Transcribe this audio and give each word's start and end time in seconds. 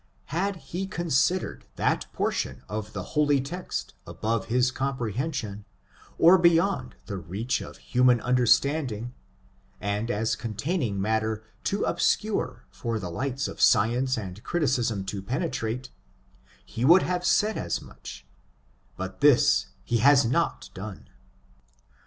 Had 0.33 0.55
he 0.55 0.87
considered 0.87 1.67
that 1.75 2.07
portion 2.11 2.63
of 2.67 2.91
the 2.93 3.03
holy 3.13 3.39
text 3.39 3.93
above 4.07 4.45
his 4.47 4.71
comprehension, 4.71 5.63
or 6.17 6.39
beyond 6.39 6.95
the 7.05 7.17
reach 7.19 7.61
of 7.61 7.77
human 7.77 8.19
understanding, 8.21 9.13
and 9.79 10.09
as 10.09 10.35
containing 10.35 10.99
matter 10.99 11.43
too 11.63 11.83
obscure 11.83 12.65
for 12.71 12.97
the 12.97 13.11
lights 13.11 13.47
of 13.47 13.61
science 13.61 14.17
and 14.17 14.43
criti 14.43 14.63
cism 14.79 15.05
to 15.05 15.21
penetrate, 15.21 15.91
he 16.65 16.83
would 16.83 17.03
have 17.03 17.23
said 17.23 17.55
as 17.55 17.79
much; 17.79 18.25
but 18.97 19.21
this 19.21 19.67
he 19.83 19.97
has 19.97 20.25
not 20.25 20.71
done. 20.73 21.09